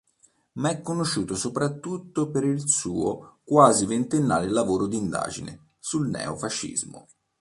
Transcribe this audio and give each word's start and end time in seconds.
Ma 0.53 0.71
è 0.71 0.81
conosciuto 0.81 1.35
soprattutto 1.35 2.31
per 2.31 2.43
il 2.43 2.67
suo 2.67 3.41
quasi 3.43 3.85
ventennale 3.85 4.49
lavoro 4.49 4.87
di 4.87 4.97
indagine 4.97 5.73
sul 5.77 6.07
neofascismo. 6.09 7.07